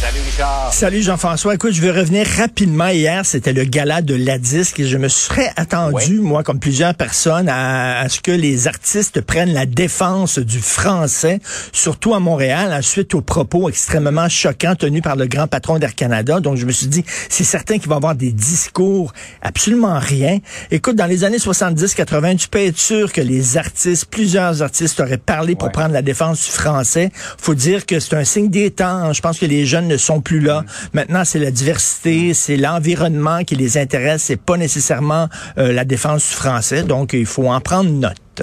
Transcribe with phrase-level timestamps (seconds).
[0.00, 0.72] Salut Richard.
[0.72, 1.54] Salut Jean-François.
[1.56, 2.86] Écoute, je veux revenir rapidement.
[2.86, 6.94] Hier, c'était le gala de la disque et je me serais attendu, moi, comme plusieurs
[6.94, 11.40] personnes, à, à, ce que les artistes prennent la défense du français,
[11.72, 16.38] surtout à Montréal, ensuite aux propos extrêmement choquants tenus par le grand patron d'Air Canada.
[16.38, 20.38] Donc, je me suis dit, c'est certain qu'il va y avoir des discours absolument rien.
[20.70, 25.18] Écoute, dans les années 70-80, tu peux être sûr que les artistes, plusieurs artistes auraient
[25.18, 27.10] parlé pour prendre la défense du français.
[27.36, 29.12] Faut dire que c'est un signe des temps.
[29.12, 30.64] Je pense que les jeunes ne sont plus là.
[30.92, 34.22] Maintenant, c'est la diversité, c'est l'environnement qui les intéresse.
[34.22, 35.28] C'est pas nécessairement
[35.58, 36.82] euh, la défense du français.
[36.82, 38.42] Donc, il faut en prendre note.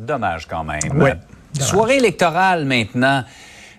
[0.00, 0.80] Dommage quand même.
[0.88, 1.18] Dommage.
[1.60, 3.24] Soirée électorale maintenant.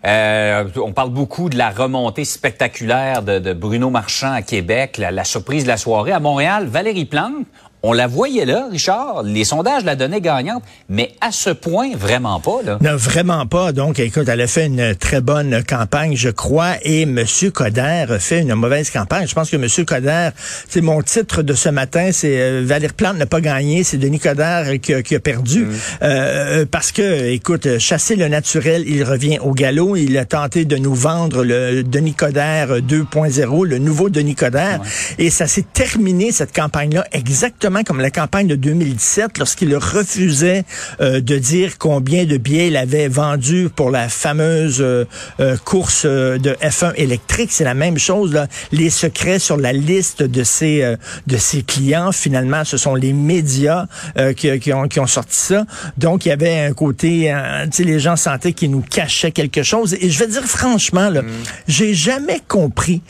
[0.05, 5.09] Euh, on parle beaucoup de la remontée spectaculaire de, de Bruno Marchand à Québec, la,
[5.09, 6.11] la surprise de la soirée.
[6.11, 7.47] À Montréal, Valérie Plante,
[7.87, 9.23] on la voyait là, Richard.
[9.23, 12.61] Les sondages la donnaient gagnante, mais à ce point, vraiment pas.
[12.65, 12.77] Là.
[12.81, 13.71] Non, vraiment pas.
[13.71, 17.23] Donc, écoute, elle a fait une très bonne campagne, je crois, et M.
[17.53, 19.27] Coder a fait une mauvaise campagne.
[19.27, 19.67] Je pense que M.
[19.85, 20.29] Coder,
[20.67, 24.19] c'est mon titre de ce matin, c'est euh, Valérie Plante n'a pas gagné, c'est Denis
[24.19, 25.67] Coder qui, a- qui a perdu.
[26.01, 29.95] Euh, parce que, écoute, chasser le naturel, il revient au galop.
[29.95, 34.77] Il a tenté de nous vendre le Denis Coder 2.0, le nouveau Denis Coder.
[35.19, 40.63] Et ça s'est terminé, cette campagne-là, exactement comme la campagne de 2017, lorsqu'il refusait
[41.01, 45.05] euh, de dire combien de billets il avait vendu pour la fameuse euh,
[45.39, 47.51] euh, course de F1 électrique.
[47.51, 48.33] C'est la même chose.
[48.33, 48.47] Là.
[48.71, 50.95] Les secrets sur la liste de ses, euh,
[51.27, 53.87] de ses clients, finalement, ce sont les médias
[54.17, 55.65] euh, qui, qui ont, qui ont sorti ça.
[55.97, 59.31] Donc, il y avait un côté, euh, tu sais, les gens sentaient qu'ils nous cachaient
[59.31, 59.95] quelque chose.
[59.99, 61.21] Et je vais dire franchement, là,
[61.67, 63.01] j'ai jamais compris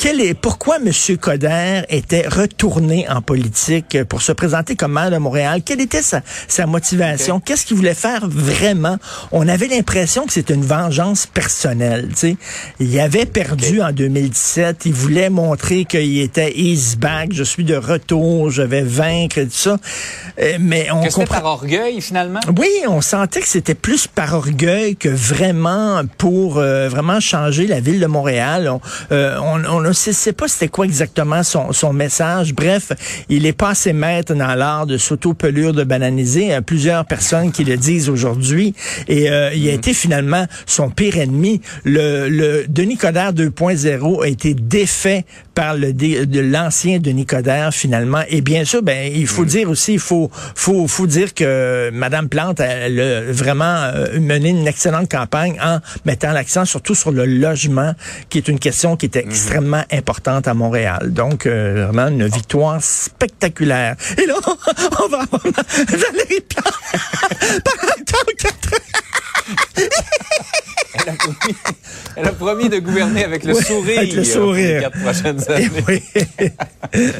[0.00, 0.90] quel est, pourquoi M.
[1.18, 5.60] Coder était retourné en politique pour se présenter comme maire de Montréal?
[5.62, 7.38] Quelle était sa, sa motivation?
[7.38, 8.96] Qu'est-ce qu'il voulait faire vraiment?
[9.30, 12.08] On avait l'impression que c'était une vengeance personnelle.
[12.12, 12.36] Tu sais.
[12.80, 14.86] Il avait perdu en 2017.
[14.86, 17.34] Il voulait montrer qu'il était easy back.
[17.34, 18.50] Je suis de retour.
[18.50, 19.76] Je vais vaincre et tout ça.
[20.40, 21.42] Euh, Mais on Que c'était comprend.
[21.42, 22.40] par orgueil, finalement?
[22.58, 27.80] Oui, on sentait que c'était plus par orgueil que vraiment pour euh, vraiment changer la
[27.80, 28.70] ville de Montréal.
[28.70, 28.80] On
[29.12, 32.54] euh, on, on ne sait, pas c'était quoi exactement son, son message.
[32.54, 32.92] Bref,
[33.28, 36.42] il est pas assez maître dans l'art de s'auto-pelure de bananiser.
[36.42, 38.74] Il y a plusieurs personnes qui le disent aujourd'hui.
[39.08, 41.60] Et euh, il a été finalement son pire ennemi.
[41.84, 45.24] Le, le Denis Coderre 2.0 a été défait
[45.60, 48.22] par le de l'ancien Denis Coderre finalement.
[48.30, 52.30] Et bien sûr, ben il faut dire aussi, il faut faut faut dire que Madame
[52.30, 57.26] Plante elle a vraiment euh, mené une excellente campagne en mettant l'accent surtout sur le
[57.26, 57.92] logement,
[58.30, 61.12] qui est une question qui est extrêmement importante à Montréal.
[61.12, 63.96] Donc euh, vraiment une victoire spectaculaire.
[64.16, 66.72] Et là, on va avoir Valérie Plante
[71.10, 71.56] a, promis,
[72.16, 73.98] elle a promis de gouverner avec le sourire.
[73.98, 74.80] avec le euh, pour les sourire.
[74.82, 75.70] quatre prochaines années.
[75.88, 76.02] oui.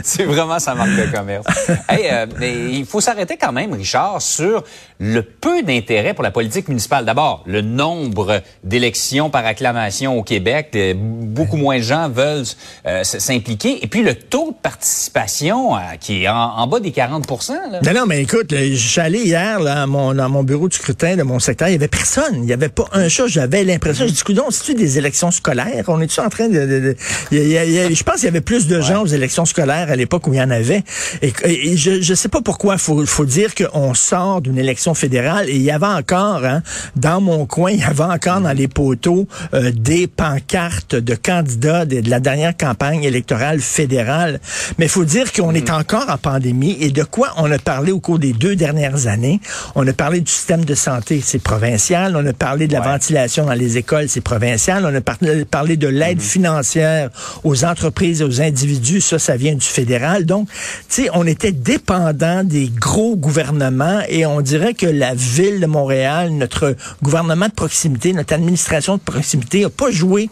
[0.03, 1.47] C'est vraiment sa marque de commerce.
[1.89, 4.65] hey, euh, mais il faut s'arrêter quand même, Richard, sur
[4.99, 7.05] le peu d'intérêt pour la politique municipale.
[7.05, 10.69] D'abord, le nombre d'élections par acclamation au Québec.
[10.75, 12.45] euh, beaucoup moins de gens veulent
[12.87, 13.83] euh, s'impliquer.
[13.84, 17.81] Et puis le taux de participation euh, qui est en, en bas des 40 là.
[17.84, 18.53] Non, non, mais écoute,
[18.97, 21.77] allé hier là, à mon, dans mon bureau de scrutin de mon secteur, il y
[21.77, 22.43] avait personne.
[22.43, 23.27] Il y avait pas un chat.
[23.27, 25.84] J'avais l'impression, je dis, coudonc, c'est-tu des élections scolaires?
[25.88, 26.60] On est-tu en train de...
[26.66, 26.96] de- de-
[27.32, 28.66] il y a- il y a- il y a- je pense qu'il y avait plus
[28.66, 30.82] de gens aux élections scolaires à l'époque où il y en avait.
[31.22, 32.78] Et, et je, je sais pas pourquoi.
[32.78, 36.62] faut, faut dire qu'on sort d'une élection fédérale et il y avait encore, hein,
[36.96, 41.84] dans mon coin, il y avait encore dans les poteaux euh, des pancartes de candidats
[41.84, 44.41] de, de la dernière campagne électorale fédérale.
[44.78, 47.92] Mais il faut dire qu'on est encore en pandémie et de quoi on a parlé
[47.92, 49.41] au cours des deux dernières années.
[49.74, 52.16] On a parlé du système de santé, c'est provincial.
[52.16, 52.86] On a parlé de la Ouais.
[52.92, 54.84] ventilation dans les écoles, c'est provincial.
[54.86, 57.10] On a parlé, parlé de l'aide financière
[57.44, 60.25] aux entreprises et aux individus, ça, ça vient du fédéral.
[60.26, 60.48] Donc,
[60.88, 65.66] tu sais, on était dépendant des gros gouvernements et on dirait que la ville de
[65.66, 70.30] Montréal, notre gouvernement de proximité, notre administration de proximité a pas joué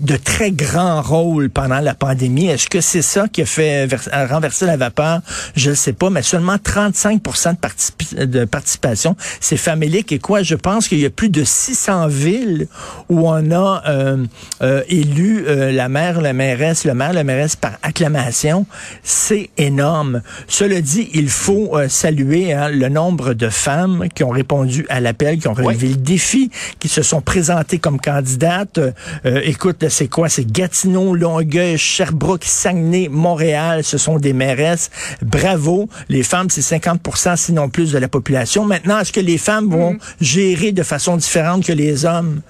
[0.00, 2.46] de très grands rôles pendant la pandémie.
[2.46, 3.88] Est-ce que c'est ça qui a fait
[4.28, 5.20] renverser la vapeur?
[5.56, 9.16] Je ne sais pas, mais seulement 35 de, participi- de participation.
[9.40, 10.42] C'est famélique et quoi?
[10.42, 12.66] Je pense qu'il y a plus de 600 villes
[13.08, 14.24] où on a euh,
[14.62, 18.66] euh, élu euh, la maire, la mairesse, le maire, la mairesse par acclamation.
[19.02, 20.22] c'est énorme.
[20.48, 25.00] Cela dit, il faut euh, saluer hein, le nombre de femmes qui ont répondu à
[25.00, 28.78] l'appel, qui ont relevé le défi, qui se sont présentées comme candidates.
[28.78, 30.28] Euh, écoute, c'est quoi?
[30.28, 33.84] C'est Gatineau, Longueuil, Sherbrooke, Saguenay, Montréal.
[33.84, 34.90] Ce sont des mairesses.
[35.22, 35.88] Bravo.
[36.08, 38.64] Les femmes, c'est 50% sinon plus de la population.
[38.64, 39.98] Maintenant, est-ce que les femmes vont mm.
[40.20, 42.40] gérer de façon différente que les hommes?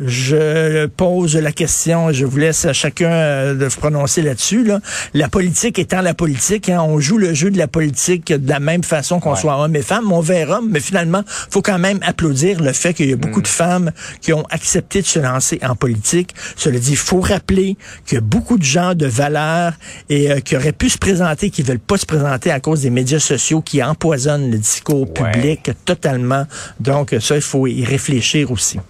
[0.00, 4.68] Je pose la question, je vous laisse à chacun euh, de se prononcer là-dessus.
[5.14, 8.58] La politique étant la politique, hein, on joue le jeu de la politique de la
[8.58, 12.60] même façon qu'on soit homme et femme, on verra, mais finalement, faut quand même applaudir
[12.60, 13.50] le fait qu'il y a beaucoup de mm.
[13.50, 16.34] femmes qui ont accepté de se lancer en politique.
[16.56, 19.74] Cela dit, faut rappeler qu'il y a beaucoup de gens de valeur
[20.08, 22.90] et euh, qui auraient pu se présenter, qui veulent pas se présenter à cause des
[22.90, 26.46] médias sociaux qui empoisonnent le discours public totalement.
[26.80, 28.80] Donc ça, il faut y réfléchir aussi.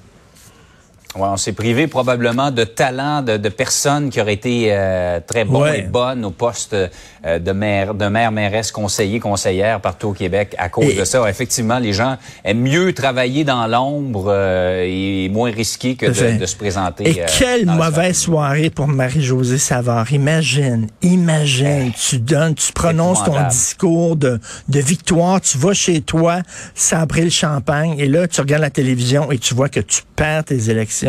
[1.16, 5.44] Ouais, on s'est privé probablement de talents de, de personnes qui auraient été euh, très
[5.44, 10.12] bons et bonnes au poste euh, de maire, de maire, mairesse, conseiller, conseillère partout au
[10.12, 11.28] Québec à cause de ça.
[11.28, 16.46] Effectivement, les gens aiment mieux travailler dans l'ombre euh, et moins risqué que de, de,
[16.46, 17.08] se présenter.
[17.08, 20.12] Et quelle mauvaise soirée pour Marie-Josée Savard.
[20.12, 26.40] Imagine, imagine, tu donnes, tu prononces ton discours de, de victoire, tu vas chez toi,
[26.75, 30.44] sabrer le champagne et là, tu regardes la télévision et tu vois que tu perds
[30.44, 31.03] tes élections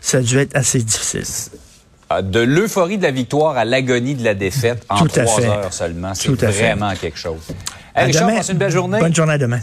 [0.00, 1.24] ça a dû être assez difficile.
[2.08, 6.12] Ah, de l'euphorie de la victoire à l'agonie de la défaite en trois heures seulement.
[6.14, 7.40] C'est vraiment quelque chose.
[7.94, 8.98] Richard, passe une belle journée.
[9.00, 9.58] Bonne journée à demain.